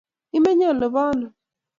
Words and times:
Imenye 0.37 0.65
olebo 0.73 0.99
ano? 1.09 1.27